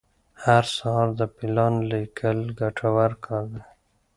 هر 0.43 0.63
سهار 0.75 1.07
د 1.19 1.21
پلان 1.35 1.73
لیکل 1.91 2.37
ګټور 2.59 3.11
کار 3.25 3.43
دی. 3.53 3.61